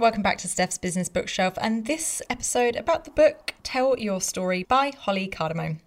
Welcome 0.00 0.22
back 0.22 0.38
to 0.38 0.48
Steph's 0.48 0.78
Business 0.78 1.10
Bookshelf 1.10 1.58
and 1.60 1.84
this 1.84 2.22
episode 2.30 2.74
about 2.74 3.04
the 3.04 3.10
book 3.10 3.52
Tell 3.62 3.98
Your 3.98 4.22
Story 4.22 4.64
by 4.66 4.94
Holly 4.98 5.28
Cardamone. 5.28 5.80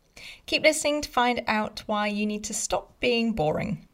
Keep 0.46 0.62
listening 0.62 1.02
to 1.02 1.10
find 1.10 1.42
out 1.48 1.82
why 1.88 2.10
you 2.10 2.28
need 2.28 2.44
to 2.44 2.54
stop 2.54 3.00
being 3.00 3.34
boring. 3.34 3.88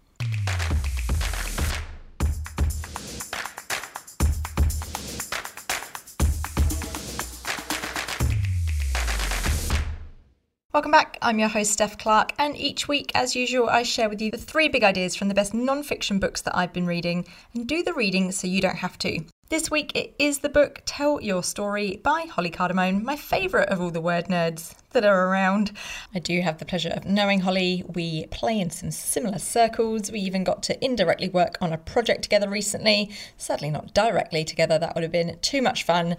Welcome 10.73 10.91
back. 10.91 11.17
I'm 11.21 11.39
your 11.39 11.47
host, 11.47 11.71
Steph 11.71 11.97
Clark, 11.97 12.33
and 12.37 12.57
each 12.57 12.89
week, 12.89 13.13
as 13.15 13.37
usual, 13.37 13.69
I 13.69 13.83
share 13.83 14.09
with 14.09 14.21
you 14.21 14.31
the 14.31 14.37
three 14.37 14.67
big 14.67 14.83
ideas 14.83 15.15
from 15.15 15.29
the 15.29 15.33
best 15.33 15.53
non 15.53 15.81
fiction 15.81 16.19
books 16.19 16.41
that 16.41 16.57
I've 16.57 16.73
been 16.73 16.87
reading 16.87 17.25
and 17.53 17.65
do 17.65 17.83
the 17.83 17.93
reading 17.93 18.33
so 18.33 18.47
you 18.47 18.59
don't 18.59 18.75
have 18.75 18.97
to. 18.97 19.21
This 19.49 19.71
week 19.71 19.91
it 19.95 20.13
is 20.19 20.39
the 20.39 20.47
book 20.49 20.83
Tell 20.85 21.19
Your 21.19 21.41
Story 21.41 21.99
by 22.03 22.27
Holly 22.29 22.51
Cardamone, 22.51 23.01
my 23.01 23.15
favourite 23.15 23.69
of 23.69 23.81
all 23.81 23.89
the 23.89 23.99
word 23.99 24.25
nerds 24.25 24.75
that 24.91 25.05
are 25.05 25.27
around. 25.27 25.71
I 26.13 26.19
do 26.19 26.41
have 26.41 26.57
the 26.57 26.65
pleasure 26.65 26.89
of 26.89 27.05
knowing 27.05 27.41
Holly. 27.41 27.83
We 27.87 28.25
play 28.27 28.59
in 28.59 28.69
some 28.69 28.91
similar 28.91 29.39
circles. 29.39 30.11
We 30.11 30.19
even 30.19 30.43
got 30.43 30.63
to 30.63 30.83
indirectly 30.83 31.29
work 31.29 31.57
on 31.61 31.73
a 31.73 31.77
project 31.77 32.23
together 32.23 32.49
recently. 32.49 33.11
Sadly, 33.37 33.69
not 33.69 33.93
directly 33.93 34.43
together, 34.43 34.79
that 34.79 34.95
would 34.95 35.03
have 35.03 35.11
been 35.11 35.37
too 35.41 35.61
much 35.61 35.83
fun. 35.83 36.15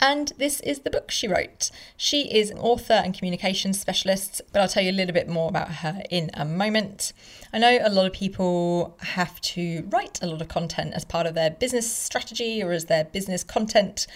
And 0.00 0.32
this 0.38 0.60
is 0.60 0.80
the 0.80 0.90
book 0.90 1.10
she 1.10 1.28
wrote. 1.28 1.70
She 1.96 2.32
is 2.32 2.50
an 2.50 2.58
author 2.58 2.94
and 2.94 3.16
communications 3.16 3.80
specialist, 3.80 4.40
but 4.52 4.62
I'll 4.62 4.68
tell 4.68 4.82
you 4.82 4.90
a 4.90 4.92
little 4.92 5.14
bit 5.14 5.28
more 5.28 5.48
about 5.48 5.68
her 5.68 6.02
in 6.10 6.30
a 6.34 6.44
moment. 6.44 7.12
I 7.52 7.58
know 7.58 7.78
a 7.80 7.90
lot 7.90 8.06
of 8.06 8.12
people 8.12 8.96
have 9.00 9.40
to 9.40 9.86
write 9.90 10.18
a 10.22 10.26
lot 10.26 10.42
of 10.42 10.48
content 10.48 10.92
as 10.94 11.04
part 11.04 11.26
of 11.26 11.34
their 11.34 11.50
business 11.50 11.90
strategy 11.90 12.62
as 12.72 12.86
their 12.86 13.04
business 13.04 13.42
content 13.44 14.06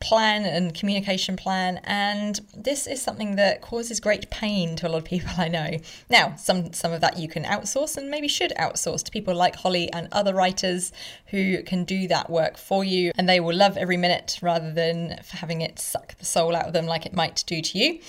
plan 0.00 0.44
and 0.44 0.74
communication 0.74 1.34
plan 1.36 1.80
and 1.84 2.40
this 2.54 2.86
is 2.86 3.00
something 3.00 3.36
that 3.36 3.62
causes 3.62 4.00
great 4.00 4.28
pain 4.30 4.76
to 4.76 4.86
a 4.86 4.90
lot 4.90 4.98
of 4.98 5.04
people 5.04 5.30
I 5.38 5.48
know. 5.48 5.78
Now, 6.10 6.36
some 6.36 6.72
some 6.72 6.92
of 6.92 7.00
that 7.00 7.18
you 7.18 7.28
can 7.28 7.44
outsource 7.44 7.96
and 7.96 8.10
maybe 8.10 8.28
should 8.28 8.52
outsource 8.58 9.02
to 9.04 9.10
people 9.10 9.34
like 9.34 9.56
Holly 9.56 9.90
and 9.92 10.08
other 10.12 10.34
writers 10.34 10.92
who 11.26 11.62
can 11.62 11.84
do 11.84 12.06
that 12.08 12.28
work 12.28 12.58
for 12.58 12.84
you 12.84 13.12
and 13.16 13.28
they 13.28 13.40
will 13.40 13.56
love 13.56 13.76
every 13.76 13.96
minute 13.96 14.38
rather 14.42 14.72
than 14.72 15.20
having 15.30 15.62
it 15.62 15.78
suck 15.78 16.16
the 16.18 16.26
soul 16.26 16.54
out 16.54 16.66
of 16.66 16.72
them 16.72 16.86
like 16.86 17.06
it 17.06 17.14
might 17.14 17.42
do 17.46 17.62
to 17.62 17.78
you. 17.78 18.00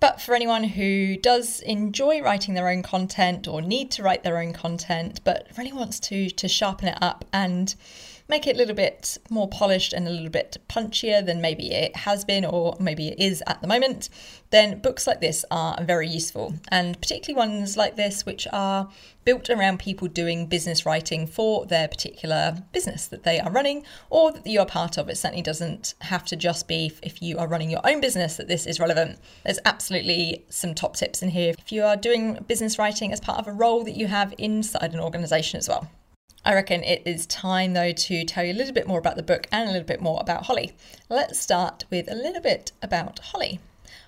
But 0.00 0.20
for 0.20 0.34
anyone 0.34 0.64
who 0.64 1.16
does 1.16 1.60
enjoy 1.60 2.22
writing 2.22 2.54
their 2.54 2.68
own 2.68 2.82
content 2.82 3.46
or 3.46 3.60
need 3.60 3.90
to 3.92 4.02
write 4.02 4.22
their 4.22 4.38
own 4.38 4.54
content, 4.54 5.20
but 5.24 5.46
really 5.58 5.74
wants 5.74 6.00
to 6.00 6.30
to 6.30 6.48
sharpen 6.48 6.88
it 6.88 6.98
up 7.00 7.24
and 7.32 7.74
make 8.30 8.46
it 8.46 8.54
a 8.54 8.58
little 8.58 8.74
bit 8.74 9.18
more 9.28 9.48
polished 9.48 9.92
and 9.92 10.06
a 10.06 10.10
little 10.10 10.30
bit 10.30 10.56
punchier 10.68 11.24
than 11.24 11.40
maybe 11.40 11.72
it 11.72 11.94
has 11.96 12.24
been 12.24 12.44
or 12.44 12.76
maybe 12.80 13.08
it 13.08 13.18
is 13.18 13.42
at 13.46 13.60
the 13.60 13.66
moment, 13.66 14.08
then 14.50 14.78
books 14.80 15.06
like 15.06 15.20
this 15.20 15.44
are 15.50 15.76
very 15.82 16.08
useful. 16.08 16.54
And 16.68 16.98
particularly 17.00 17.48
ones 17.48 17.76
like 17.76 17.96
this, 17.96 18.24
which 18.24 18.46
are 18.52 18.88
built 19.24 19.50
around 19.50 19.78
people 19.78 20.08
doing 20.08 20.46
business 20.46 20.86
writing 20.86 21.26
for 21.26 21.66
their 21.66 21.88
particular 21.88 22.62
business 22.72 23.08
that 23.08 23.24
they 23.24 23.38
are 23.40 23.50
running 23.50 23.84
or 24.08 24.32
that 24.32 24.46
you 24.46 24.60
are 24.60 24.66
part 24.66 24.96
of. 24.96 25.08
It 25.08 25.18
certainly 25.18 25.42
doesn't 25.42 25.94
have 26.00 26.24
to 26.26 26.36
just 26.36 26.68
be 26.68 26.92
if 27.02 27.20
you 27.20 27.36
are 27.36 27.48
running 27.48 27.68
your 27.68 27.86
own 27.86 28.00
business 28.00 28.36
that 28.36 28.48
this 28.48 28.64
is 28.64 28.80
relevant. 28.80 29.18
There's 29.44 29.58
absolutely 29.64 30.44
some 30.48 30.74
top 30.74 30.96
tips 30.96 31.22
in 31.22 31.30
here 31.30 31.54
if 31.58 31.72
you 31.72 31.82
are 31.82 31.96
doing 31.96 32.38
business 32.46 32.78
writing 32.78 33.12
as 33.12 33.20
part 33.20 33.40
of 33.40 33.48
a 33.48 33.52
role 33.52 33.84
that 33.84 33.96
you 33.96 34.06
have 34.06 34.32
inside 34.38 34.94
an 34.94 35.00
organization 35.00 35.58
as 35.58 35.68
well. 35.68 35.90
I 36.42 36.54
reckon 36.54 36.82
it 36.84 37.02
is 37.04 37.26
time, 37.26 37.74
though, 37.74 37.92
to 37.92 38.24
tell 38.24 38.44
you 38.44 38.54
a 38.54 38.56
little 38.56 38.72
bit 38.72 38.86
more 38.86 38.98
about 38.98 39.16
the 39.16 39.22
book 39.22 39.46
and 39.52 39.68
a 39.68 39.72
little 39.72 39.86
bit 39.86 40.00
more 40.00 40.18
about 40.22 40.46
Holly. 40.46 40.72
Let's 41.10 41.38
start 41.38 41.84
with 41.90 42.10
a 42.10 42.14
little 42.14 42.40
bit 42.40 42.72
about 42.80 43.18
Holly. 43.18 43.60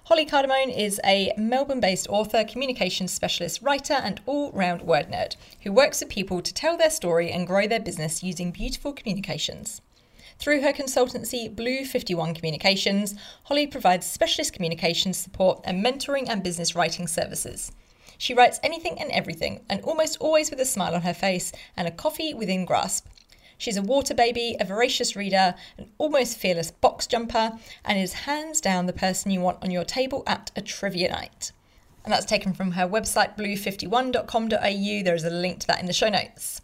Holly 0.04 0.24
Cardamone 0.24 0.74
is 0.74 0.98
a 1.04 1.34
Melbourne 1.36 1.78
based 1.80 2.08
author, 2.08 2.42
communications 2.42 3.12
specialist, 3.12 3.60
writer, 3.60 3.92
and 3.92 4.22
all 4.24 4.50
round 4.52 4.80
word 4.80 5.08
nerd 5.08 5.36
who 5.62 5.72
works 5.72 6.00
with 6.00 6.08
people 6.08 6.40
to 6.40 6.54
tell 6.54 6.78
their 6.78 6.90
story 6.90 7.30
and 7.30 7.46
grow 7.46 7.66
their 7.66 7.78
business 7.78 8.22
using 8.22 8.50
beautiful 8.50 8.94
communications. 8.94 9.82
Through 10.38 10.62
her 10.62 10.72
consultancy, 10.72 11.54
Blue 11.54 11.84
51 11.84 12.34
Communications, 12.34 13.14
Holly 13.44 13.66
provides 13.66 14.06
specialist 14.06 14.54
communications 14.54 15.18
support 15.18 15.60
and 15.64 15.84
mentoring 15.84 16.28
and 16.28 16.42
business 16.42 16.74
writing 16.74 17.06
services. 17.06 17.72
She 18.22 18.34
writes 18.34 18.60
anything 18.62 19.00
and 19.00 19.10
everything, 19.10 19.64
and 19.68 19.80
almost 19.80 20.16
always 20.20 20.48
with 20.48 20.60
a 20.60 20.64
smile 20.64 20.94
on 20.94 21.02
her 21.02 21.12
face 21.12 21.50
and 21.76 21.88
a 21.88 21.90
coffee 21.90 22.32
within 22.32 22.64
grasp. 22.64 23.08
She's 23.58 23.76
a 23.76 23.82
water 23.82 24.14
baby, 24.14 24.56
a 24.60 24.64
voracious 24.64 25.16
reader, 25.16 25.56
an 25.76 25.88
almost 25.98 26.38
fearless 26.38 26.70
box 26.70 27.08
jumper, 27.08 27.58
and 27.84 27.98
is 27.98 28.12
hands 28.12 28.60
down 28.60 28.86
the 28.86 28.92
person 28.92 29.32
you 29.32 29.40
want 29.40 29.60
on 29.60 29.72
your 29.72 29.82
table 29.82 30.22
at 30.24 30.52
a 30.54 30.60
trivia 30.62 31.10
night. 31.10 31.50
And 32.04 32.12
that's 32.12 32.24
taken 32.24 32.54
from 32.54 32.70
her 32.70 32.86
website 32.86 33.36
blue51.com.au. 33.36 35.02
There 35.02 35.14
is 35.16 35.24
a 35.24 35.30
link 35.30 35.58
to 35.58 35.66
that 35.66 35.80
in 35.80 35.86
the 35.86 35.92
show 35.92 36.08
notes. 36.08 36.62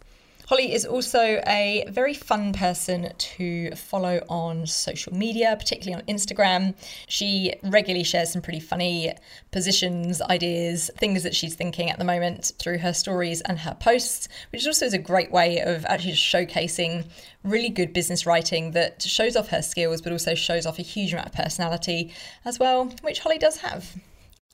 Holly 0.49 0.73
is 0.73 0.83
also 0.83 1.21
a 1.45 1.85
very 1.89 2.15
fun 2.15 2.53
person 2.53 3.13
to 3.15 3.69
follow 3.75 4.19
on 4.29 4.65
social 4.65 5.13
media, 5.13 5.55
particularly 5.55 6.01
on 6.01 6.07
Instagram. 6.11 6.73
She 7.07 7.53
regularly 7.61 8.03
shares 8.03 8.33
some 8.33 8.41
pretty 8.41 8.59
funny 8.59 9.13
positions, 9.51 10.23
ideas, 10.23 10.89
things 10.97 11.21
that 11.21 11.35
she's 11.35 11.53
thinking 11.53 11.91
at 11.91 11.99
the 11.99 12.03
moment 12.03 12.53
through 12.57 12.79
her 12.79 12.93
stories 12.93 13.41
and 13.41 13.59
her 13.59 13.77
posts, 13.79 14.27
which 14.51 14.65
also 14.65 14.87
is 14.87 14.95
a 14.95 14.97
great 14.97 15.31
way 15.31 15.59
of 15.59 15.85
actually 15.85 16.13
showcasing 16.13 17.05
really 17.43 17.69
good 17.69 17.93
business 17.93 18.25
writing 18.25 18.71
that 18.71 19.03
shows 19.03 19.35
off 19.35 19.49
her 19.49 19.61
skills 19.61 20.01
but 20.01 20.11
also 20.11 20.33
shows 20.33 20.65
off 20.65 20.79
a 20.79 20.81
huge 20.81 21.13
amount 21.13 21.27
of 21.27 21.33
personality 21.33 22.11
as 22.43 22.57
well, 22.57 22.85
which 23.03 23.19
Holly 23.19 23.37
does 23.37 23.57
have. 23.57 23.95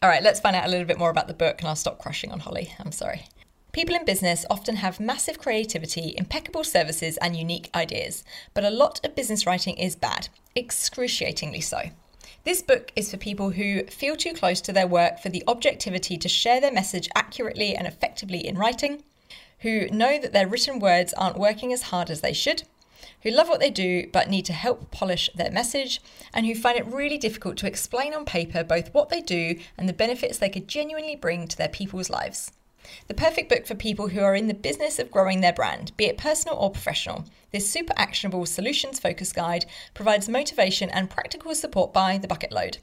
All 0.01 0.09
right, 0.09 0.21
let's 0.21 0.41
find 0.41 0.57
out 0.57 0.65
a 0.65 0.69
little 0.69 0.85
bit 0.85 0.99
more 0.99 1.09
about 1.09 1.29
the 1.29 1.33
book 1.33 1.59
and 1.59 1.69
I'll 1.69 1.75
stop 1.77 1.99
crushing 1.99 2.33
on 2.33 2.41
Holly. 2.41 2.73
I'm 2.79 2.91
sorry. 2.91 3.29
People 3.75 3.97
in 3.97 4.05
business 4.05 4.45
often 4.49 4.77
have 4.77 5.01
massive 5.01 5.37
creativity, 5.37 6.15
impeccable 6.17 6.63
services, 6.63 7.17
and 7.17 7.35
unique 7.35 7.69
ideas, 7.75 8.23
but 8.53 8.63
a 8.63 8.69
lot 8.69 9.05
of 9.05 9.15
business 9.15 9.45
writing 9.45 9.75
is 9.75 9.97
bad, 9.97 10.29
excruciatingly 10.55 11.59
so. 11.59 11.89
This 12.45 12.61
book 12.61 12.93
is 12.95 13.11
for 13.11 13.17
people 13.17 13.49
who 13.49 13.83
feel 13.87 14.15
too 14.15 14.31
close 14.31 14.61
to 14.61 14.71
their 14.71 14.87
work 14.87 15.19
for 15.19 15.27
the 15.27 15.43
objectivity 15.45 16.15
to 16.19 16.29
share 16.29 16.61
their 16.61 16.71
message 16.71 17.09
accurately 17.15 17.75
and 17.75 17.85
effectively 17.85 18.47
in 18.47 18.57
writing, 18.57 19.03
who 19.59 19.89
know 19.89 20.17
that 20.19 20.31
their 20.31 20.47
written 20.47 20.79
words 20.79 21.11
aren't 21.15 21.37
working 21.37 21.73
as 21.73 21.81
hard 21.91 22.09
as 22.09 22.21
they 22.21 22.31
should, 22.31 22.63
who 23.23 23.29
love 23.29 23.49
what 23.49 23.59
they 23.59 23.71
do 23.71 24.07
but 24.13 24.29
need 24.29 24.45
to 24.45 24.53
help 24.53 24.89
polish 24.89 25.29
their 25.35 25.51
message, 25.51 25.99
and 26.33 26.45
who 26.45 26.55
find 26.55 26.77
it 26.77 26.87
really 26.87 27.17
difficult 27.17 27.57
to 27.57 27.67
explain 27.67 28.13
on 28.13 28.23
paper 28.23 28.63
both 28.63 28.93
what 28.93 29.09
they 29.09 29.19
do 29.19 29.59
and 29.77 29.89
the 29.89 29.91
benefits 29.91 30.37
they 30.37 30.47
could 30.47 30.69
genuinely 30.69 31.17
bring 31.17 31.45
to 31.45 31.57
their 31.57 31.67
people's 31.67 32.09
lives. 32.09 32.53
The 33.07 33.13
perfect 33.13 33.49
book 33.49 33.65
for 33.65 33.75
people 33.75 34.09
who 34.09 34.21
are 34.21 34.35
in 34.35 34.47
the 34.47 34.53
business 34.53 34.99
of 34.99 35.11
growing 35.11 35.41
their 35.41 35.53
brand, 35.53 35.91
be 35.97 36.05
it 36.05 36.17
personal 36.17 36.57
or 36.57 36.71
professional. 36.71 37.25
This 37.51 37.69
super 37.69 37.93
actionable 37.97 38.45
solutions 38.45 38.99
focused 38.99 39.35
guide 39.35 39.65
provides 39.93 40.27
motivation 40.27 40.89
and 40.89 41.09
practical 41.09 41.55
support 41.55 41.93
by 41.93 42.17
the 42.17 42.27
bucket 42.27 42.51
load. 42.51 42.79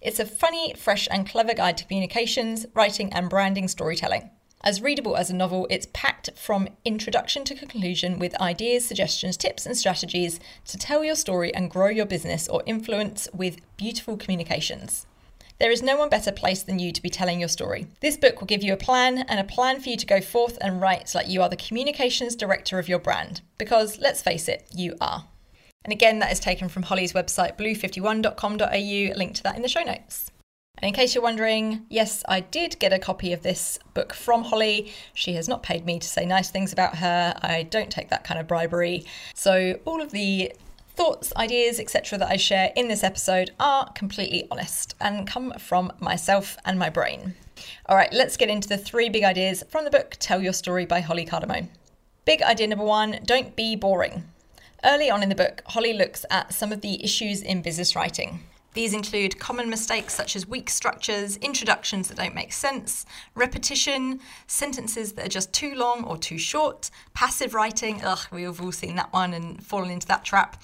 It's 0.00 0.18
a 0.18 0.26
funny, 0.26 0.74
fresh, 0.74 1.08
and 1.10 1.28
clever 1.28 1.54
guide 1.54 1.76
to 1.78 1.84
communications, 1.84 2.66
writing, 2.74 3.12
and 3.12 3.30
branding 3.30 3.68
storytelling. 3.68 4.30
As 4.62 4.82
readable 4.82 5.16
as 5.16 5.30
a 5.30 5.34
novel, 5.34 5.66
it's 5.70 5.86
packed 5.92 6.30
from 6.34 6.68
introduction 6.84 7.44
to 7.44 7.54
conclusion 7.54 8.18
with 8.18 8.40
ideas, 8.40 8.84
suggestions, 8.84 9.36
tips, 9.36 9.64
and 9.64 9.76
strategies 9.76 10.40
to 10.64 10.76
tell 10.76 11.04
your 11.04 11.14
story 11.14 11.54
and 11.54 11.70
grow 11.70 11.88
your 11.88 12.06
business 12.06 12.48
or 12.48 12.62
influence 12.66 13.28
with 13.32 13.60
beautiful 13.76 14.16
communications. 14.16 15.06
There 15.58 15.70
is 15.70 15.82
no 15.82 15.96
one 15.96 16.10
better 16.10 16.32
placed 16.32 16.66
than 16.66 16.78
you 16.78 16.92
to 16.92 17.00
be 17.00 17.08
telling 17.08 17.40
your 17.40 17.48
story. 17.48 17.86
This 18.00 18.18
book 18.18 18.40
will 18.40 18.46
give 18.46 18.62
you 18.62 18.74
a 18.74 18.76
plan 18.76 19.18
and 19.18 19.40
a 19.40 19.44
plan 19.44 19.80
for 19.80 19.88
you 19.88 19.96
to 19.96 20.06
go 20.06 20.20
forth 20.20 20.58
and 20.60 20.82
write 20.82 21.14
like 21.14 21.28
you 21.28 21.40
are 21.40 21.48
the 21.48 21.56
communications 21.56 22.36
director 22.36 22.78
of 22.78 22.88
your 22.88 22.98
brand. 22.98 23.40
Because 23.56 23.98
let's 23.98 24.20
face 24.20 24.48
it, 24.48 24.68
you 24.74 24.96
are. 25.00 25.24
And 25.82 25.92
again, 25.92 26.18
that 26.18 26.32
is 26.32 26.40
taken 26.40 26.68
from 26.68 26.82
Holly's 26.82 27.14
website, 27.14 27.56
blue51.com.au, 27.56 29.16
link 29.16 29.34
to 29.36 29.42
that 29.44 29.56
in 29.56 29.62
the 29.62 29.68
show 29.68 29.82
notes. 29.82 30.30
And 30.78 30.88
in 30.88 30.94
case 30.94 31.14
you're 31.14 31.24
wondering, 31.24 31.86
yes, 31.88 32.22
I 32.28 32.40
did 32.40 32.78
get 32.78 32.92
a 32.92 32.98
copy 32.98 33.32
of 33.32 33.42
this 33.42 33.78
book 33.94 34.12
from 34.12 34.44
Holly. 34.44 34.92
She 35.14 35.32
has 35.34 35.48
not 35.48 35.62
paid 35.62 35.86
me 35.86 35.98
to 35.98 36.06
say 36.06 36.26
nice 36.26 36.50
things 36.50 36.74
about 36.74 36.96
her. 36.96 37.34
I 37.40 37.62
don't 37.62 37.90
take 37.90 38.10
that 38.10 38.24
kind 38.24 38.38
of 38.38 38.46
bribery. 38.46 39.06
So 39.32 39.78
all 39.86 40.02
of 40.02 40.10
the 40.10 40.52
thoughts, 40.96 41.30
ideas, 41.36 41.78
etc., 41.78 42.18
that 42.18 42.30
I 42.30 42.38
share 42.38 42.72
in 42.74 42.88
this 42.88 43.04
episode 43.04 43.50
are 43.60 43.92
completely 43.92 44.48
honest 44.50 44.94
and 44.98 45.26
come 45.26 45.52
from 45.58 45.92
myself 46.00 46.56
and 46.64 46.78
my 46.78 46.88
brain. 46.88 47.34
All 47.84 47.96
right, 47.96 48.12
let's 48.14 48.38
get 48.38 48.48
into 48.48 48.66
the 48.66 48.78
three 48.78 49.10
big 49.10 49.22
ideas 49.22 49.62
from 49.68 49.84
the 49.84 49.90
book 49.90 50.16
Tell 50.18 50.42
Your 50.42 50.54
Story 50.54 50.86
by 50.86 51.00
Holly 51.00 51.26
Cardamone. 51.26 51.68
Big 52.24 52.40
idea 52.40 52.68
number 52.68 52.84
one 52.84 53.20
don't 53.26 53.54
be 53.54 53.76
boring. 53.76 54.24
Early 54.84 55.10
on 55.10 55.22
in 55.22 55.28
the 55.28 55.34
book, 55.34 55.62
Holly 55.66 55.92
looks 55.92 56.24
at 56.30 56.54
some 56.54 56.72
of 56.72 56.80
the 56.80 57.04
issues 57.04 57.42
in 57.42 57.60
business 57.60 57.94
writing. 57.94 58.40
These 58.76 58.92
include 58.92 59.38
common 59.38 59.70
mistakes 59.70 60.12
such 60.12 60.36
as 60.36 60.46
weak 60.46 60.68
structures, 60.68 61.38
introductions 61.38 62.08
that 62.08 62.18
don't 62.18 62.34
make 62.34 62.52
sense, 62.52 63.06
repetition, 63.34 64.20
sentences 64.48 65.14
that 65.14 65.24
are 65.24 65.30
just 65.30 65.50
too 65.54 65.74
long 65.74 66.04
or 66.04 66.18
too 66.18 66.36
short, 66.36 66.90
passive 67.14 67.54
writing, 67.54 68.02
ugh, 68.04 68.26
we've 68.30 68.60
all 68.60 68.72
seen 68.72 68.94
that 68.96 69.10
one 69.14 69.32
and 69.32 69.64
fallen 69.64 69.90
into 69.90 70.06
that 70.08 70.26
trap, 70.26 70.62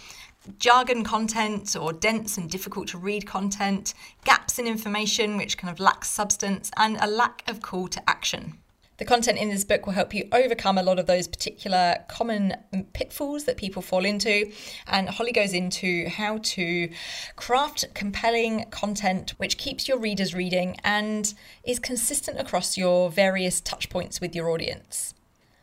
jargon 0.59 1.05
content 1.05 1.75
or 1.75 1.91
dense 1.94 2.37
and 2.37 2.50
difficult 2.50 2.88
to 2.88 2.99
read 2.99 3.26
content, 3.26 3.94
gaps 4.26 4.58
in 4.58 4.67
information 4.67 5.38
which 5.38 5.56
kind 5.56 5.73
of 5.73 5.81
lacks 5.81 6.11
substance, 6.11 6.70
and 6.76 6.99
a 7.00 7.06
lack 7.06 7.43
of 7.49 7.62
call 7.62 7.88
to 7.88 8.11
action. 8.11 8.58
The 9.03 9.09
content 9.09 9.37
in 9.37 9.49
this 9.49 9.65
book 9.65 9.85
will 9.85 9.95
help 9.95 10.15
you 10.15 10.29
overcome 10.31 10.79
a 10.79 10.83
lot 10.85 11.01
of 11.01 11.07
those 11.07 11.27
particular 11.27 12.05
common 12.07 12.55
pitfalls 12.93 13.47
that 13.47 13.57
people 13.57 13.83
fall 13.83 14.05
into. 14.05 14.53
And 14.87 15.09
Holly 15.09 15.33
goes 15.33 15.53
into 15.53 16.09
how 16.09 16.39
to 16.39 16.89
craft 17.35 17.85
compelling 17.95 18.67
content 18.71 19.35
which 19.39 19.59
keeps 19.59 19.89
your 19.89 19.99
readers 19.99 20.37
reading 20.37 20.77
and 20.85 21.35
is 21.65 21.81
consistent 21.81 22.39
across 22.39 22.79
your 22.79 23.11
various 23.11 23.61
touchpoints 23.61 24.21
with 24.21 24.37
your 24.37 24.49
audience. 24.49 25.15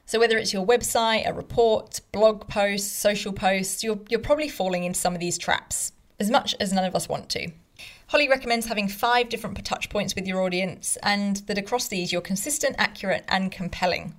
So 0.06 0.20
whether 0.20 0.38
it's 0.38 0.52
your 0.52 0.68
website, 0.68 1.26
a 1.26 1.32
report, 1.32 2.02
blog 2.12 2.46
posts, 2.50 2.92
social 2.92 3.32
posts, 3.32 3.86
you're, 3.86 4.02
you're 4.10 4.20
probably 4.20 4.50
falling 4.50 4.84
into 4.84 5.00
some 5.00 5.14
of 5.14 5.22
these 5.22 5.38
traps, 5.38 5.94
as 6.20 6.30
much 6.30 6.56
as 6.60 6.74
none 6.74 6.84
of 6.84 6.94
us 6.94 7.08
want 7.08 7.30
to. 7.30 7.50
Holly 8.10 8.28
recommends 8.28 8.66
having 8.66 8.88
five 8.88 9.30
different 9.30 9.64
touch 9.64 9.88
points 9.88 10.16
with 10.16 10.26
your 10.26 10.42
audience, 10.42 10.98
and 11.04 11.38
that 11.46 11.60
across 11.60 11.88
these 11.88 12.12
you're 12.12 12.22
consistent, 12.22 12.76
accurate, 12.80 13.24
and 13.28 13.52
compelling. 13.52 14.16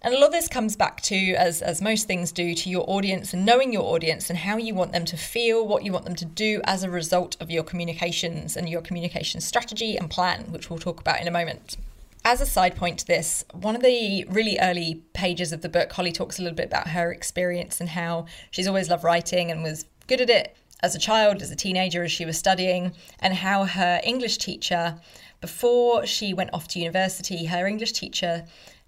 And 0.00 0.14
a 0.14 0.18
lot 0.18 0.26
of 0.26 0.32
this 0.32 0.46
comes 0.46 0.76
back 0.76 1.00
to, 1.02 1.34
as, 1.34 1.60
as 1.60 1.82
most 1.82 2.06
things 2.06 2.30
do, 2.30 2.54
to 2.54 2.70
your 2.70 2.84
audience 2.88 3.34
and 3.34 3.44
knowing 3.44 3.72
your 3.72 3.82
audience 3.82 4.30
and 4.30 4.38
how 4.38 4.58
you 4.58 4.76
want 4.76 4.92
them 4.92 5.04
to 5.06 5.16
feel, 5.16 5.66
what 5.66 5.82
you 5.82 5.92
want 5.92 6.04
them 6.04 6.14
to 6.14 6.24
do 6.24 6.60
as 6.62 6.84
a 6.84 6.90
result 6.90 7.36
of 7.40 7.50
your 7.50 7.64
communications 7.64 8.56
and 8.56 8.68
your 8.68 8.80
communication 8.80 9.40
strategy 9.40 9.96
and 9.96 10.08
plan, 10.08 10.44
which 10.52 10.70
we'll 10.70 10.78
talk 10.78 11.00
about 11.00 11.20
in 11.20 11.26
a 11.26 11.32
moment. 11.32 11.76
As 12.24 12.40
a 12.40 12.46
side 12.46 12.76
point 12.76 13.00
to 13.00 13.06
this, 13.08 13.44
one 13.52 13.74
of 13.74 13.82
the 13.82 14.24
really 14.28 14.56
early 14.60 15.02
pages 15.14 15.52
of 15.52 15.62
the 15.62 15.68
book, 15.68 15.90
Holly 15.90 16.12
talks 16.12 16.38
a 16.38 16.42
little 16.42 16.56
bit 16.56 16.66
about 16.66 16.88
her 16.88 17.10
experience 17.10 17.80
and 17.80 17.88
how 17.88 18.26
she's 18.52 18.68
always 18.68 18.88
loved 18.88 19.02
writing 19.02 19.50
and 19.50 19.64
was 19.64 19.84
good 20.06 20.20
at 20.20 20.30
it 20.30 20.56
as 20.82 20.94
a 20.94 20.98
child, 20.98 21.42
as 21.42 21.50
a 21.50 21.56
teenager, 21.56 22.02
as 22.02 22.12
she 22.12 22.24
was 22.24 22.36
studying, 22.36 22.92
and 23.20 23.34
how 23.34 23.64
her 23.64 24.00
English 24.02 24.38
teacher, 24.38 24.98
before 25.40 26.06
she 26.06 26.34
went 26.34 26.50
off 26.52 26.68
to 26.68 26.78
university, 26.78 27.46
her 27.46 27.66
English 27.66 27.92
teacher 27.92 28.44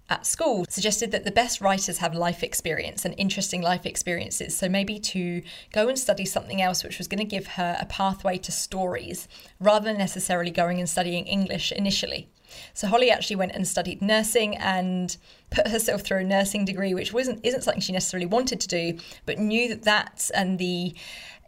at 0.09 0.25
school 0.25 0.65
suggested 0.69 1.11
that 1.11 1.23
the 1.23 1.31
best 1.31 1.61
writers 1.61 1.97
have 1.97 2.13
life 2.13 2.43
experience 2.43 3.05
and 3.05 3.15
interesting 3.17 3.61
life 3.61 3.85
experiences. 3.85 4.55
So 4.55 4.69
maybe 4.69 4.99
to 4.99 5.41
go 5.71 5.87
and 5.87 5.97
study 5.97 6.25
something 6.25 6.61
else, 6.61 6.83
which 6.83 6.97
was 6.97 7.07
going 7.07 7.19
to 7.19 7.25
give 7.25 7.47
her 7.47 7.75
a 7.79 7.85
pathway 7.85 8.37
to 8.39 8.51
stories 8.51 9.27
rather 9.59 9.85
than 9.85 9.97
necessarily 9.97 10.51
going 10.51 10.79
and 10.79 10.87
studying 10.87 11.25
English 11.25 11.71
initially. 11.71 12.29
So 12.73 12.87
Holly 12.87 13.09
actually 13.09 13.37
went 13.37 13.53
and 13.53 13.67
studied 13.67 14.01
nursing 14.01 14.55
and 14.57 15.15
put 15.49 15.67
herself 15.67 16.01
through 16.01 16.19
a 16.19 16.23
nursing 16.23 16.65
degree, 16.65 16.93
which 16.93 17.11
wasn't 17.11 17.43
isn't 17.43 17.63
something 17.63 17.81
she 17.81 17.91
necessarily 17.91 18.27
wanted 18.27 18.59
to 18.61 18.67
do, 18.67 18.97
but 19.25 19.39
knew 19.39 19.67
that 19.69 19.83
that 19.83 20.29
and 20.33 20.59
the 20.59 20.95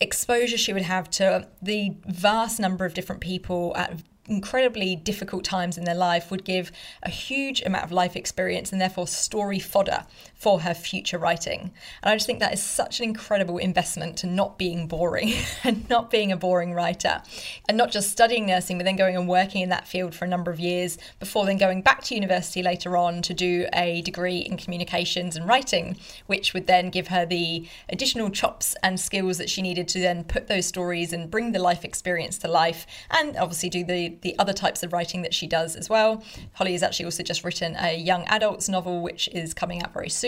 exposure 0.01 0.57
she 0.57 0.74
would 0.74 0.83
have 0.83 1.10
to 1.10 1.48
the 1.62 1.94
vast 2.07 2.60
number 2.60 2.86
of 2.86 2.94
different 2.94 3.21
people 3.21 3.74
at 3.75 3.94
incredibly 4.27 4.95
difficult 4.95 5.44
times 5.44 5.77
in 5.77 5.85
their 5.85 5.95
life 5.95 6.29
would 6.31 6.44
give 6.44 6.71
a 7.03 7.09
huge 7.09 7.62
amount 7.62 7.83
of 7.83 7.91
life 7.91 8.15
experience 8.15 8.71
and 8.71 8.81
therefore 8.81 9.07
story 9.07 9.59
fodder 9.59 10.06
for 10.38 10.62
her 10.62 10.74
future 10.74 11.18
writing. 11.18 11.72
And 12.04 12.12
I 12.12 12.16
just 12.16 12.28
think 12.28 12.39
that 12.39 12.54
is 12.54 12.62
such 12.62 13.00
an 13.00 13.06
incredible 13.06 13.57
investment 13.57 14.18
to 14.18 14.28
not 14.28 14.57
being 14.57 14.88
boring 14.88 15.34
and 15.63 15.89
not 15.89 16.12
being 16.12 16.31
a 16.31 16.38
boring 16.38 16.74
writer 16.74 17.24
and 17.68 17.75
not 17.75 17.92
just 17.92 18.12
studying 18.12 18.45
nursing, 18.45 18.78
but 18.78 18.84
then 18.84 18.95
going 18.95 19.18
and 19.18 19.28
working 19.28 19.62
in 19.62 19.69
that 19.69 19.88
field 19.88 20.13
for 20.13 20.25
a 20.25 20.28
number 20.28 20.51
of 20.51 20.60
years 20.60 21.00
before 21.19 21.45
then 21.45 21.57
going 21.57 21.81
back 21.81 22.04
to 22.04 22.16
university 22.16 22.62
later 22.62 22.95
on 22.95 23.22
to 23.24 23.34
do 23.34 23.66
a 23.74 24.01
degree 24.04 24.38
in 24.38 24.57
communications 24.57 25.36
and 25.36 25.48
writing, 25.48 25.98
which 26.28 26.54
would 26.54 26.68
then 26.68 26.92
give 26.92 27.07
her 27.07 27.25
the 27.25 27.68
additional 27.89 28.30
chops 28.30 28.75
and 28.84 29.00
skills 29.00 29.39
that 29.39 29.50
she 29.50 29.63
needed 29.63 29.88
to 29.88 30.00
then 30.00 30.24
put 30.24 30.48
those 30.48 30.68
stories 30.68 31.13
and 31.13 31.31
bring 31.31 31.51
the 31.51 31.60
life 31.60 31.84
experience 31.84 32.38
to 32.38 32.48
life 32.48 32.86
and 33.10 33.36
obviously 33.38 33.69
do 33.69 33.84
the 33.84 34.18
the 34.22 34.38
other 34.38 34.54
types 34.54 34.84
of 34.84 34.94
writing 34.94 35.24
that 35.24 35.34
she 35.34 35.48
does 35.48 35.75
as 35.75 35.89
well. 35.89 36.24
Holly 36.54 36.74
has 36.74 36.84
actually 36.84 37.06
also 37.06 37.24
just 37.24 37.44
written 37.44 37.75
a 37.80 37.98
young 37.98 38.24
adults 38.25 38.69
novel, 38.69 39.01
which 39.01 39.28
is 39.30 39.54
coming 39.54 39.81
out 39.81 39.94
very 39.94 40.10
soon. 40.10 40.26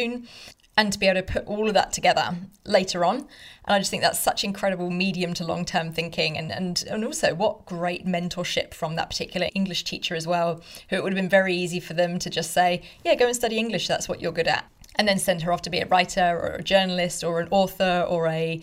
And 0.78 0.94
to 0.94 1.00
be 1.00 1.08
able 1.08 1.22
to 1.22 1.34
put 1.34 1.46
all 1.46 1.68
of 1.68 1.74
that 1.74 1.92
together 1.92 2.38
later 2.64 3.04
on. 3.04 3.18
And 3.18 3.28
I 3.76 3.80
just 3.80 3.92
think 3.92 4.02
that's 4.02 4.20
such 4.20 4.46
incredible 4.46 4.90
medium 4.90 5.34
to 5.34 5.44
long 5.44 5.66
term 5.66 5.92
thinking. 5.92 6.38
And, 6.38 6.54
and, 6.54 6.82
and 6.90 7.04
also, 7.04 7.36
what 7.36 7.66
great 7.66 8.06
mentorship 8.06 8.74
from 8.74 8.96
that 8.96 9.10
particular 9.10 9.50
English 9.54 9.84
teacher 9.84 10.16
as 10.16 10.26
well, 10.26 10.62
who 10.90 10.96
it 10.96 11.04
would 11.04 11.12
have 11.12 11.22
been 11.22 11.28
very 11.28 11.54
easy 11.54 11.82
for 11.82 11.96
them 11.96 12.18
to 12.20 12.30
just 12.30 12.52
say, 12.52 12.82
yeah, 13.04 13.16
go 13.16 13.26
and 13.26 13.36
study 13.36 13.58
English, 13.58 13.90
that's 13.90 14.08
what 14.08 14.22
you're 14.22 14.32
good 14.32 14.48
at 14.48 14.66
and 15.00 15.08
then 15.08 15.18
send 15.18 15.42
her 15.42 15.54
off 15.54 15.62
to 15.62 15.70
be 15.70 15.80
a 15.80 15.86
writer 15.88 16.38
or 16.44 16.56
a 16.56 16.64
journalist 16.64 17.24
or 17.24 17.40
an 17.40 17.48
author 17.52 18.06
or 18.10 18.28
a 18.28 18.62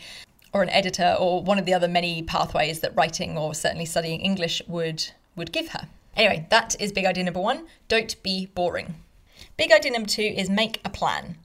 or 0.53 0.62
an 0.62 0.69
editor 0.71 1.17
or 1.19 1.43
one 1.43 1.59
of 1.59 1.65
the 1.65 1.75
other 1.75 1.88
many 1.88 2.23
pathways 2.23 2.81
that 2.81 2.94
writing 2.94 3.37
or 3.38 3.55
certainly 3.55 3.87
studying 3.87 4.21
English 4.21 4.62
would 4.69 5.11
would 5.35 5.50
give 5.50 5.69
her. 5.69 5.88
Anyway, 6.15 6.47
that 6.50 6.75
is 6.81 6.93
big 6.93 7.05
idea 7.05 7.25
number 7.25 7.41
1, 7.41 7.67
don't 7.88 8.23
be 8.23 8.47
boring. 8.47 8.94
Big 9.56 9.73
idea 9.73 9.91
number 9.91 10.08
2 10.08 10.20
is 10.20 10.50
make 10.50 10.82
a 10.85 10.91
plan. 10.91 11.38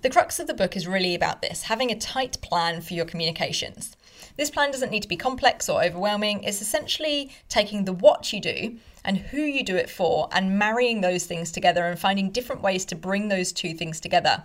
The 0.00 0.08
crux 0.08 0.40
of 0.40 0.46
the 0.46 0.54
book 0.54 0.74
is 0.74 0.86
really 0.86 1.14
about 1.14 1.42
this, 1.42 1.64
having 1.64 1.90
a 1.90 1.98
tight 1.98 2.40
plan 2.40 2.80
for 2.80 2.94
your 2.94 3.04
communications. 3.04 3.94
This 4.38 4.48
plan 4.48 4.70
doesn't 4.70 4.90
need 4.90 5.02
to 5.02 5.08
be 5.08 5.18
complex 5.18 5.68
or 5.68 5.84
overwhelming. 5.84 6.42
It's 6.44 6.62
essentially 6.62 7.30
taking 7.50 7.84
the 7.84 7.92
what 7.92 8.32
you 8.32 8.40
do 8.40 8.78
and 9.04 9.18
who 9.18 9.42
you 9.42 9.62
do 9.62 9.76
it 9.76 9.90
for 9.90 10.30
and 10.32 10.58
marrying 10.58 11.02
those 11.02 11.26
things 11.26 11.52
together 11.52 11.84
and 11.84 11.98
finding 11.98 12.30
different 12.30 12.62
ways 12.62 12.86
to 12.86 12.94
bring 12.94 13.28
those 13.28 13.52
two 13.52 13.74
things 13.74 14.00
together. 14.00 14.42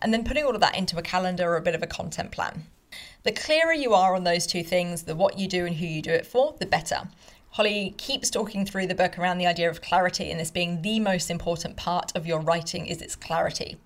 And 0.00 0.14
then 0.14 0.24
putting 0.24 0.44
all 0.44 0.54
of 0.54 0.62
that 0.62 0.76
into 0.76 0.96
a 0.96 1.02
calendar 1.02 1.52
or 1.52 1.56
a 1.56 1.62
bit 1.62 1.74
of 1.74 1.82
a 1.82 1.86
content 1.86 2.30
plan. 2.30 2.64
The 3.24 3.32
clearer 3.32 3.74
you 3.74 3.92
are 3.92 4.14
on 4.14 4.24
those 4.24 4.46
two 4.46 4.62
things, 4.62 5.02
the 5.02 5.14
what 5.14 5.38
you 5.38 5.46
do 5.46 5.66
and 5.66 5.76
who 5.76 5.86
you 5.86 6.00
do 6.00 6.10
it 6.10 6.24
for, 6.24 6.54
the 6.58 6.66
better. 6.66 7.08
Holly 7.52 7.94
keeps 7.98 8.30
talking 8.30 8.64
through 8.64 8.86
the 8.86 8.94
book 8.94 9.18
around 9.18 9.36
the 9.36 9.46
idea 9.46 9.68
of 9.68 9.82
clarity 9.82 10.30
and 10.30 10.40
this 10.40 10.50
being 10.50 10.80
the 10.80 10.98
most 10.98 11.30
important 11.30 11.76
part 11.76 12.10
of 12.14 12.26
your 12.26 12.40
writing 12.40 12.86
is 12.86 13.02
its 13.02 13.14
clarity. 13.14 13.76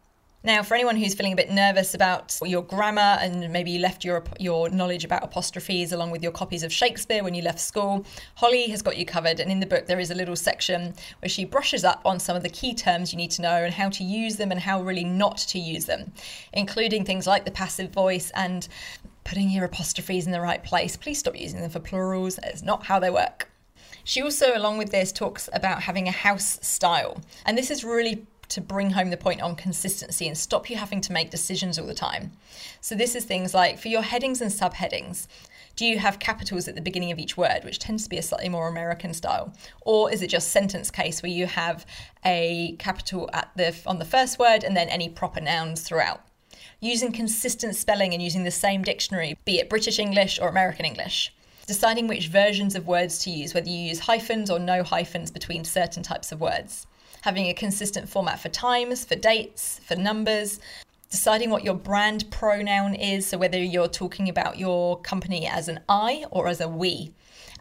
Now, 0.44 0.62
for 0.62 0.76
anyone 0.76 0.94
who's 0.94 1.14
feeling 1.14 1.32
a 1.32 1.36
bit 1.36 1.50
nervous 1.50 1.92
about 1.92 2.38
your 2.44 2.62
grammar 2.62 3.18
and 3.20 3.52
maybe 3.52 3.72
you 3.72 3.80
left 3.80 4.04
your 4.04 4.22
your 4.38 4.70
knowledge 4.70 5.04
about 5.04 5.24
apostrophes 5.24 5.90
along 5.90 6.12
with 6.12 6.22
your 6.22 6.30
copies 6.30 6.62
of 6.62 6.72
Shakespeare 6.72 7.24
when 7.24 7.34
you 7.34 7.42
left 7.42 7.58
school, 7.58 8.06
Holly 8.36 8.68
has 8.68 8.82
got 8.82 8.96
you 8.96 9.04
covered. 9.04 9.40
And 9.40 9.50
in 9.50 9.58
the 9.58 9.66
book, 9.66 9.86
there 9.86 9.98
is 9.98 10.12
a 10.12 10.14
little 10.14 10.36
section 10.36 10.94
where 11.20 11.28
she 11.28 11.44
brushes 11.44 11.82
up 11.82 12.02
on 12.04 12.20
some 12.20 12.36
of 12.36 12.44
the 12.44 12.48
key 12.48 12.72
terms 12.72 13.12
you 13.12 13.16
need 13.16 13.32
to 13.32 13.42
know 13.42 13.64
and 13.64 13.74
how 13.74 13.88
to 13.88 14.04
use 14.04 14.36
them 14.36 14.52
and 14.52 14.60
how 14.60 14.80
really 14.80 15.02
not 15.02 15.38
to 15.38 15.58
use 15.58 15.86
them, 15.86 16.12
including 16.52 17.04
things 17.04 17.26
like 17.26 17.44
the 17.44 17.50
passive 17.50 17.90
voice 17.90 18.30
and 18.36 18.68
putting 19.24 19.50
your 19.50 19.64
apostrophes 19.64 20.24
in 20.24 20.30
the 20.30 20.40
right 20.40 20.62
place. 20.62 20.96
Please 20.96 21.18
stop 21.18 21.34
using 21.36 21.60
them 21.60 21.70
for 21.70 21.80
plurals. 21.80 22.38
It's 22.44 22.62
not 22.62 22.87
how 22.87 23.00
they 23.00 23.11
work. 23.11 23.50
She 24.05 24.23
also, 24.23 24.57
along 24.57 24.78
with 24.78 24.90
this, 24.90 25.12
talks 25.12 25.49
about 25.52 25.83
having 25.83 26.09
a 26.09 26.12
house 26.12 26.59
style. 26.62 27.21
And 27.45 27.59
this 27.59 27.71
is 27.71 27.85
really 27.85 28.26
to 28.49 28.61
bring 28.61 28.90
home 28.90 29.11
the 29.11 29.16
point 29.16 29.43
on 29.43 29.57
consistency 29.57 30.28
and 30.28 30.38
stop 30.38 30.71
you 30.71 30.76
having 30.76 31.00
to 31.00 31.12
make 31.12 31.31
decisions 31.31 31.78
all 31.78 31.87
the 31.87 31.95
time. 31.95 32.33
So, 32.81 32.95
this 32.95 33.14
is 33.14 33.25
things 33.25 33.55
like 33.55 33.78
for 33.78 33.88
your 33.88 34.02
headings 34.02 34.40
and 34.40 34.50
subheadings. 34.50 35.26
Do 35.75 35.85
you 35.85 35.99
have 35.99 36.19
capitals 36.19 36.69
at 36.69 36.75
the 36.75 36.81
beginning 36.81 37.12
of 37.12 37.19
each 37.19 37.37
word, 37.37 37.62
which 37.64 37.78
tends 37.78 38.05
to 38.05 38.09
be 38.09 38.16
a 38.16 38.23
slightly 38.23 38.49
more 38.49 38.69
American 38.69 39.12
style? 39.12 39.52
Or 39.83 40.11
is 40.11 40.23
it 40.23 40.28
just 40.28 40.49
sentence 40.49 40.90
case 40.90 41.23
where 41.23 41.31
you 41.31 41.47
have 41.47 41.85
a 42.25 42.76
capital 42.78 43.28
at 43.35 43.50
the 43.57 43.76
on 43.87 43.99
the 43.99 44.07
first 44.07 44.38
word 44.38 44.64
and 44.64 44.76
then 44.76 44.88
any 44.88 45.09
proper 45.09 45.40
nouns 45.40 45.83
throughout? 45.83 46.23
Using 46.81 47.12
consistent 47.12 47.75
spelling 47.75 48.14
and 48.14 48.23
using 48.23 48.45
the 48.45 48.50
same 48.50 48.83
dictionary, 48.83 49.37
be 49.45 49.59
it 49.59 49.69
British 49.69 49.99
English 49.99 50.38
or 50.40 50.49
American 50.49 50.87
English 50.87 51.33
deciding 51.66 52.06
which 52.06 52.28
versions 52.28 52.75
of 52.75 52.87
words 52.87 53.18
to 53.18 53.30
use, 53.30 53.52
whether 53.52 53.68
you 53.68 53.78
use 53.78 54.00
hyphens 54.00 54.50
or 54.50 54.58
no 54.58 54.82
hyphens 54.82 55.30
between 55.30 55.64
certain 55.64 56.02
types 56.02 56.32
of 56.32 56.40
words, 56.40 56.87
having 57.23 57.46
a 57.46 57.54
consistent 57.54 58.08
format 58.08 58.38
for 58.38 58.49
times, 58.49 59.04
for 59.04 59.16
dates, 59.16 59.80
for 59.85 59.96
numbers, 59.96 60.61
deciding 61.11 61.50
what 61.50 61.64
your 61.64 61.75
brand 61.75 62.30
pronoun 62.30 62.94
is, 62.94 63.26
so 63.26 63.38
whether 63.38 63.58
you're 63.58 63.88
talking 63.88 64.28
about 64.28 64.58
your 64.58 65.00
company 65.00 65.46
as 65.46 65.68
an 65.68 65.80
I 65.88 66.25
or 66.30 66.49
as 66.49 66.61
a 66.61 66.68
we. 66.68 67.12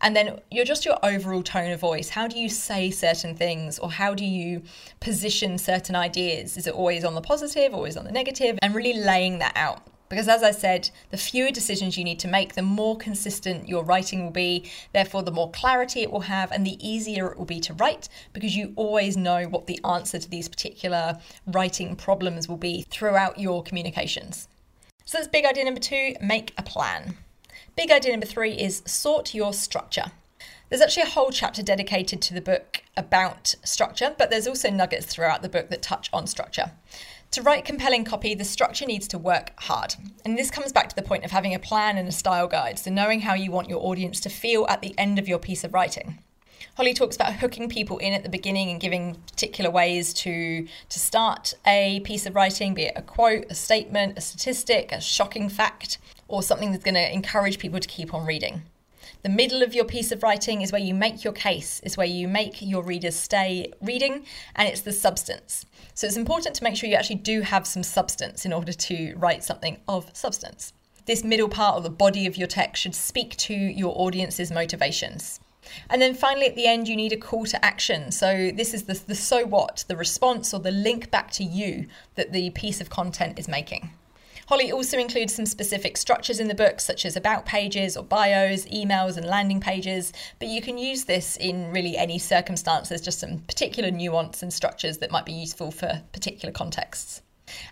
And 0.01 0.15
then 0.15 0.39
you're 0.51 0.65
just 0.65 0.85
your 0.85 0.99
overall 1.03 1.41
tone 1.41 1.71
of 1.71 1.79
voice. 1.79 2.09
How 2.09 2.27
do 2.27 2.37
you 2.37 2.49
say 2.49 2.91
certain 2.91 3.35
things 3.35 3.79
or 3.79 3.89
how 3.89 4.13
do 4.13 4.25
you 4.25 4.61
position 4.99 5.57
certain 5.57 5.95
ideas? 5.95 6.57
Is 6.57 6.67
it 6.67 6.73
always 6.73 7.05
on 7.05 7.15
the 7.15 7.21
positive, 7.21 7.73
always 7.73 7.95
on 7.95 8.03
the 8.03 8.11
negative? 8.11 8.59
And 8.61 8.75
really 8.75 8.99
laying 8.99 9.39
that 9.39 9.53
out. 9.55 9.81
Because 10.07 10.27
as 10.27 10.43
I 10.43 10.51
said, 10.51 10.91
the 11.09 11.17
fewer 11.17 11.51
decisions 11.51 11.97
you 11.97 12.03
need 12.03 12.19
to 12.19 12.27
make, 12.27 12.53
the 12.53 12.61
more 12.61 12.95
consistent 12.97 13.67
your 13.67 13.83
writing 13.83 14.23
will 14.23 14.31
be. 14.31 14.69
Therefore, 14.93 15.23
the 15.23 15.31
more 15.31 15.49
clarity 15.51 16.01
it 16.01 16.11
will 16.11 16.21
have 16.21 16.51
and 16.51 16.65
the 16.65 16.77
easier 16.87 17.31
it 17.31 17.37
will 17.37 17.45
be 17.45 17.59
to 17.61 17.73
write 17.73 18.07
because 18.31 18.55
you 18.55 18.73
always 18.75 19.17
know 19.17 19.45
what 19.45 19.67
the 19.67 19.79
answer 19.83 20.19
to 20.19 20.29
these 20.29 20.47
particular 20.47 21.19
writing 21.47 21.95
problems 21.95 22.47
will 22.47 22.57
be 22.57 22.85
throughout 22.89 23.39
your 23.39 23.63
communications. 23.63 24.47
So 25.05 25.17
that's 25.17 25.27
big 25.27 25.45
idea 25.45 25.65
number 25.65 25.79
two 25.79 26.15
make 26.21 26.53
a 26.57 26.63
plan. 26.63 27.17
Big 27.75 27.91
idea 27.91 28.11
number 28.11 28.25
three 28.25 28.53
is 28.53 28.83
sort 28.85 29.33
your 29.33 29.53
structure. 29.53 30.11
There's 30.69 30.81
actually 30.81 31.03
a 31.03 31.07
whole 31.09 31.29
chapter 31.31 31.61
dedicated 31.61 32.21
to 32.23 32.33
the 32.33 32.41
book 32.41 32.81
about 32.97 33.53
structure, 33.63 34.15
but 34.17 34.31
there's 34.31 34.47
also 34.47 34.71
nuggets 34.71 35.05
throughout 35.05 35.41
the 35.43 35.49
book 35.49 35.69
that 35.69 35.81
touch 35.83 36.09
on 36.11 36.25
structure. 36.25 36.71
To 37.31 37.41
write 37.41 37.65
compelling 37.65 38.05
copy, 38.05 38.33
the 38.33 38.45
structure 38.45 38.85
needs 38.85 39.07
to 39.09 39.17
work 39.17 39.51
hard. 39.57 39.95
And 40.23 40.37
this 40.37 40.49
comes 40.49 40.71
back 40.71 40.87
to 40.89 40.95
the 40.95 41.01
point 41.01 41.25
of 41.25 41.31
having 41.31 41.53
a 41.53 41.59
plan 41.59 41.97
and 41.97 42.07
a 42.07 42.11
style 42.11 42.47
guide, 42.47 42.79
so 42.79 42.89
knowing 42.89 43.19
how 43.21 43.33
you 43.33 43.51
want 43.51 43.69
your 43.69 43.85
audience 43.85 44.19
to 44.21 44.29
feel 44.29 44.65
at 44.69 44.81
the 44.81 44.97
end 44.97 45.19
of 45.19 45.27
your 45.27 45.39
piece 45.39 45.63
of 45.63 45.73
writing. 45.73 46.19
Holly 46.75 46.93
talks 46.93 47.15
about 47.15 47.33
hooking 47.33 47.69
people 47.69 47.97
in 47.99 48.13
at 48.13 48.23
the 48.23 48.29
beginning 48.29 48.69
and 48.69 48.81
giving 48.81 49.15
particular 49.29 49.69
ways 49.69 50.13
to 50.13 50.67
to 50.89 50.99
start 50.99 51.53
a 51.65 52.01
piece 52.01 52.25
of 52.25 52.35
writing, 52.35 52.73
be 52.73 52.83
it 52.83 52.93
a 52.95 53.01
quote, 53.01 53.45
a 53.49 53.55
statement, 53.55 54.17
a 54.17 54.21
statistic, 54.21 54.91
a 54.91 54.99
shocking 54.99 55.47
fact, 55.47 55.99
or 56.27 56.43
something 56.43 56.71
that's 56.71 56.83
going 56.83 56.95
to 56.95 57.13
encourage 57.13 57.59
people 57.59 57.79
to 57.79 57.87
keep 57.87 58.13
on 58.13 58.25
reading. 58.25 58.63
The 59.25 59.29
middle 59.29 59.63
of 59.63 59.73
your 59.73 59.85
piece 59.85 60.11
of 60.11 60.21
writing 60.21 60.61
is 60.61 60.71
where 60.71 60.79
you 60.79 60.93
make 60.93 61.23
your 61.23 61.33
case, 61.33 61.79
is 61.79 61.97
where 61.97 62.05
you 62.05 62.27
make 62.27 62.61
your 62.61 62.83
readers 62.83 63.15
stay 63.15 63.73
reading, 63.81 64.23
and 64.55 64.69
it's 64.69 64.81
the 64.81 64.91
substance. 64.91 65.65
So 65.95 66.05
it's 66.05 66.15
important 66.15 66.53
to 66.57 66.63
make 66.63 66.75
sure 66.75 66.87
you 66.87 66.95
actually 66.95 67.15
do 67.15 67.41
have 67.41 67.65
some 67.65 67.81
substance 67.81 68.45
in 68.45 68.53
order 68.53 68.71
to 68.71 69.15
write 69.15 69.43
something 69.43 69.77
of 69.87 70.15
substance. 70.15 70.73
This 71.07 71.23
middle 71.23 71.49
part 71.49 71.75
or 71.75 71.81
the 71.81 71.89
body 71.89 72.27
of 72.27 72.37
your 72.37 72.47
text 72.47 72.83
should 72.83 72.93
speak 72.93 73.35
to 73.37 73.55
your 73.55 73.99
audience's 73.99 74.51
motivations. 74.51 75.39
And 75.89 76.03
then 76.03 76.13
finally, 76.13 76.45
at 76.45 76.55
the 76.55 76.67
end, 76.67 76.87
you 76.87 76.95
need 76.95 77.11
a 77.11 77.17
call 77.17 77.45
to 77.47 77.65
action. 77.65 78.11
So, 78.11 78.51
this 78.53 78.75
is 78.75 78.83
the, 78.83 78.93
the 79.07 79.15
so 79.15 79.43
what, 79.43 79.85
the 79.87 79.97
response 79.97 80.53
or 80.53 80.59
the 80.59 80.69
link 80.69 81.09
back 81.09 81.31
to 81.31 81.43
you 81.43 81.87
that 82.13 82.31
the 82.31 82.51
piece 82.51 82.79
of 82.79 82.91
content 82.91 83.39
is 83.39 83.47
making. 83.47 83.89
Holly 84.47 84.71
also 84.71 84.99
includes 84.99 85.33
some 85.33 85.47
specific 85.47 85.97
structures 85.97 86.39
in 86.39 86.47
the 86.47 86.53
book, 86.53 86.79
such 86.79 87.03
as 87.03 87.15
about 87.15 87.47
pages 87.47 87.97
or 87.97 88.03
bios, 88.03 88.65
emails, 88.67 89.17
and 89.17 89.25
landing 89.25 89.59
pages. 89.59 90.13
But 90.37 90.49
you 90.49 90.61
can 90.61 90.77
use 90.77 91.05
this 91.05 91.35
in 91.35 91.71
really 91.71 91.97
any 91.97 92.19
circumstance. 92.19 92.89
There's 92.89 93.01
just 93.01 93.19
some 93.19 93.39
particular 93.39 93.89
nuance 93.89 94.43
and 94.43 94.53
structures 94.53 94.99
that 94.99 95.11
might 95.11 95.25
be 95.25 95.33
useful 95.33 95.71
for 95.71 96.03
particular 96.11 96.51
contexts. 96.51 97.23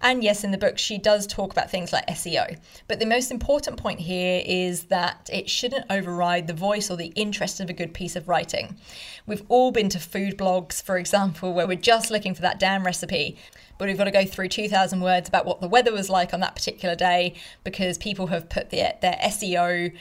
And 0.02 0.24
yes, 0.24 0.44
in 0.44 0.52
the 0.52 0.58
book, 0.58 0.78
she 0.78 0.98
does 0.98 1.26
talk 1.26 1.52
about 1.52 1.72
things 1.72 1.92
like 1.92 2.06
SEO. 2.08 2.58
But 2.88 3.00
the 3.00 3.06
most 3.06 3.32
important 3.32 3.78
point 3.78 4.00
here 4.00 4.44
is 4.46 4.86
that 4.86 5.30
it 5.32 5.50
shouldn't 5.50 5.86
override 5.90 6.48
the 6.48 6.54
voice 6.54 6.92
or 6.92 6.98
the 6.98 7.14
interest 7.16 7.60
of 7.60 7.70
a 7.70 7.74
good 7.74 7.94
piece 7.94 8.16
of 8.16 8.28
writing. 8.28 8.78
We've 9.26 9.44
all 9.50 9.72
been 9.72 9.90
to 9.90 10.00
food 10.00 10.38
blogs, 10.38 10.84
for 10.84 10.98
example, 10.98 11.54
where 11.54 11.68
we're 11.68 11.78
just 11.78 12.12
looking 12.12 12.36
for 12.36 12.42
that 12.42 12.60
damn 12.60 12.86
recipe, 12.86 13.38
but 13.78 13.88
we've 13.88 13.98
got 13.98 14.06
to 14.06 14.12
go 14.12 14.26
through 14.26 14.50
2,000 14.50 15.02
words 15.02 15.28
about 15.28 15.46
what 15.46 15.62
the 15.62 15.68
weather 15.68 15.92
was 15.92 16.10
like 16.10 16.34
on 16.34 16.40
that 16.42 16.56
particular 16.56 16.96
day 16.96 17.34
because 17.64 17.98
people 17.98 18.28
have 18.28 18.50
put 18.50 18.70
their, 18.70 18.96
their 19.02 19.18
SEO 19.24 19.94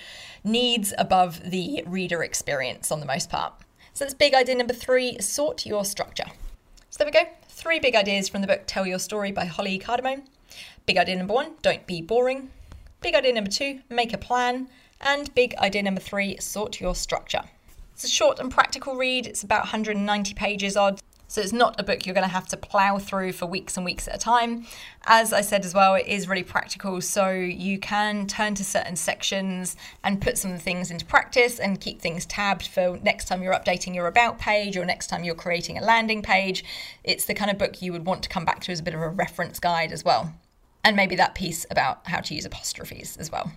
needs 0.45 0.93
above 0.99 1.51
the 1.51 1.83
reader 1.87 2.23
experience 2.23 2.91
on 2.91 3.01
the 3.01 3.07
most 3.07 3.31
part. 3.31 3.55
So 3.95 4.05
that's 4.05 4.15
big 4.15 4.35
idea 4.35 4.55
number 4.55 4.75
three 4.75 5.19
sort 5.21 5.67
your 5.67 5.85
structure. 5.85 6.27
So 6.91 6.99
there 6.99 7.07
we 7.07 7.13
go. 7.13 7.31
Three 7.63 7.79
big 7.79 7.95
ideas 7.95 8.29
from 8.29 8.41
the 8.41 8.49
book 8.49 8.63
Tell 8.67 8.89
Your 8.89 8.99
Story 8.99 9.31
by 9.31 9.45
Holly 9.45 9.79
Cardamone. 9.79 10.25
Big 10.85 10.97
idea 10.97 11.15
number 11.15 11.33
one, 11.33 11.53
don't 11.63 11.87
be 11.87 12.03
boring. 12.03 12.51
Big 13.03 13.15
idea 13.15 13.33
number 13.33 13.53
two, 13.53 13.83
make 13.89 14.13
a 14.13 14.19
plan. 14.19 14.67
And 15.01 15.33
big 15.37 15.55
idea 15.59 15.85
number 15.85 16.01
three, 16.01 16.37
sort 16.39 16.81
your 16.81 16.97
structure. 16.97 17.43
It's 17.93 18.03
a 18.03 18.09
short 18.09 18.41
and 18.41 18.51
practical 18.51 18.97
read. 18.97 19.29
It's 19.29 19.45
about 19.45 19.61
190 19.61 20.35
pages 20.35 20.77
odd. 20.77 21.01
So 21.33 21.41
it's 21.41 21.55
not 21.55 21.81
a 21.81 21.83
book 21.83 22.05
you're 22.05 22.13
going 22.13 22.29
to 22.29 22.31
have 22.31 22.49
to 22.49 22.59
plow 22.59 22.99
through 22.99 23.33
for 23.33 23.47
weeks 23.47 23.79
and 23.79 23.87
weeks 23.87 24.07
at 24.07 24.15
a 24.15 24.19
time. 24.19 24.67
As 25.05 25.33
I 25.33 25.41
said 25.41 25.65
as 25.65 25.73
well, 25.73 25.95
it 25.95 26.07
is 26.07 26.29
really 26.29 26.43
practical. 26.43 27.01
So 27.01 27.31
you 27.31 27.79
can 27.79 28.27
turn 28.27 28.55
to 28.57 28.63
certain 28.63 28.97
sections 28.97 29.75
and 30.05 30.21
put 30.21 30.37
some 30.37 30.51
of 30.51 30.59
the 30.59 30.63
things 30.63 30.91
into 30.91 31.07
practice 31.07 31.59
and 31.59 31.81
keep 31.81 32.03
things 32.03 32.27
tabbed 32.27 32.67
for 32.67 32.99
next 33.03 33.29
time 33.29 33.43
you're 33.43 33.55
updating 33.55 33.95
your 33.95 34.09
about 34.09 34.39
page 34.39 34.77
or 34.77 34.85
next 34.85 35.07
time 35.07 35.25
you're 35.25 35.35
creating 35.35 35.79
a 35.79 35.83
landing 35.83 36.21
page. 36.21 36.67
It's 37.03 37.25
the 37.25 37.33
kind 37.33 37.51
of 37.51 37.57
book 37.57 37.81
you 37.81 37.93
would 37.93 38.05
want 38.05 38.23
to 38.25 38.29
come 38.29 38.45
back 38.45 38.61
to 38.65 38.73
as 38.73 38.81
a 38.81 38.83
bit 38.83 38.93
of 38.93 39.01
a 39.01 39.09
reference 39.09 39.59
guide 39.59 39.91
as 39.91 40.05
well. 40.05 40.35
And 40.85 40.97
maybe 40.97 41.17
that 41.17 41.35
piece 41.35 41.65
about 41.71 42.07
how 42.09 42.21
to 42.21 42.35
use 42.35 42.45
apostrophes 42.45 43.17
as 43.17 43.33
well. 43.33 43.51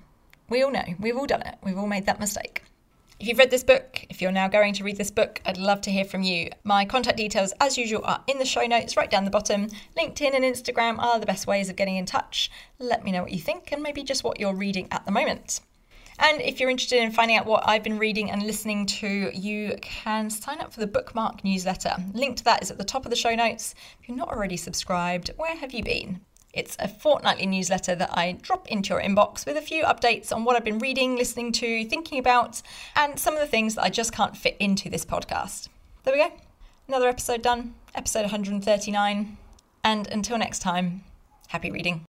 We 0.48 0.64
all 0.64 0.72
know, 0.72 0.86
we've 0.98 1.18
all 1.18 1.26
done 1.26 1.42
it, 1.42 1.56
we've 1.62 1.78
all 1.78 1.88
made 1.88 2.06
that 2.06 2.22
mistake. 2.22 2.64
If 3.18 3.30
you've 3.30 3.38
read 3.38 3.50
this 3.50 3.64
book, 3.64 4.06
if 4.10 4.22
you're 4.22 4.34
now 4.34 4.50
going 4.50 4.74
to 4.74 4.84
read 4.84 4.98
this 4.98 5.10
book, 5.10 5.42
I'd 5.46 5.58
love 5.58 5.80
to 5.82 5.92
hear 5.92 6.04
from 6.04 6.22
you. 6.22 6.50
My 6.66 6.84
contact 6.84 7.16
details, 7.16 7.54
as 7.62 7.78
usual, 7.78 8.02
are 8.04 8.22
in 8.28 8.40
the 8.40 8.46
show 8.46 8.66
notes 8.66 8.98
right 8.98 9.10
down 9.10 9.24
the 9.24 9.32
bottom. 9.32 9.70
LinkedIn 9.98 10.36
and 10.36 10.44
Instagram 10.44 11.00
are 11.00 11.18
the 11.18 11.26
best 11.26 11.48
ways 11.48 11.70
of 11.70 11.78
getting 11.78 11.96
in 11.96 12.06
touch. 12.06 12.52
Let 12.78 13.06
me 13.06 13.14
know 13.14 13.22
what 13.22 13.32
you 13.32 13.40
think 13.40 13.72
and 13.72 13.82
maybe 13.82 14.04
just 14.04 14.26
what 14.26 14.38
you're 14.38 14.54
reading 14.54 14.90
at 14.92 15.06
the 15.06 15.14
moment. 15.14 15.62
And 16.20 16.42
if 16.42 16.60
you're 16.60 16.70
interested 16.70 17.02
in 17.02 17.12
finding 17.12 17.38
out 17.38 17.46
what 17.46 17.64
I've 17.66 17.84
been 17.84 18.00
reading 18.00 18.32
and 18.32 18.44
listening 18.44 18.86
to, 18.86 19.32
you 19.34 19.78
can 19.82 20.30
sign 20.30 20.60
up 20.60 20.74
for 20.74 20.82
the 20.82 20.88
bookmark 20.88 21.42
newsletter. 21.42 21.96
Link 22.14 22.36
to 22.38 22.44
that 22.44 22.64
is 22.64 22.70
at 22.70 22.78
the 22.78 22.84
top 22.84 23.06
of 23.06 23.12
the 23.12 23.16
show 23.16 23.34
notes. 23.34 23.76
If 24.02 24.10
you're 24.10 24.18
not 24.18 24.30
already 24.30 24.58
subscribed, 24.58 25.32
where 25.38 25.56
have 25.56 25.72
you 25.72 25.84
been? 25.84 26.20
It's 26.56 26.78
a 26.80 26.88
fortnightly 26.88 27.46
newsletter 27.46 27.96
that 27.96 28.18
I 28.18 28.38
drop 28.42 28.68
into 28.70 28.94
your 28.94 29.02
inbox 29.02 29.46
with 29.46 29.58
a 29.58 29.62
few 29.62 29.84
updates 29.84 30.32
on 30.32 30.46
what 30.46 30.56
I've 30.56 30.64
been 30.64 30.80
reading, 30.80 31.18
listening 31.18 31.52
to, 31.52 31.86
thinking 31.86 32.18
about, 32.18 32.62
and 32.96 33.20
some 33.20 33.34
of 33.34 33.42
the 33.42 33.48
things 33.48 33.76
that 33.76 33.84
I 33.84 33.90
just 33.90 34.14
can't 34.14 34.38
fit 34.38 34.56
into 34.60 34.90
this 34.90 35.06
podcast. 35.06 35.68
There 36.04 36.14
we 36.14 36.20
go. 36.20 36.32
Another 36.88 37.10
episode 37.10 37.42
done, 37.42 37.76
episode 37.94 38.22
139. 38.22 39.38
And 39.84 40.08
until 40.08 40.38
next 40.38 40.60
time, 40.60 41.04
happy 41.50 41.72
reading. 41.72 42.02